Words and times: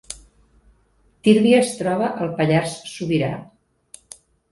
Tírvia 1.27 1.59
es 1.65 1.73
troba 1.81 2.07
al 2.23 2.31
Pallars 2.39 2.73
Sobirà 2.95 3.29